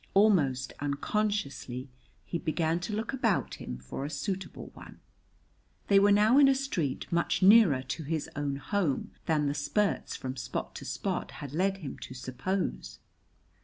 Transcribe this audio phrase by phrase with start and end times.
[0.15, 1.87] Almost unconsciously
[2.25, 4.99] he began to look about him for a suitable one.
[5.89, 10.15] They were now in a street much nearer to his own home than the spurts
[10.15, 12.97] from spot to spot had led him to suppose.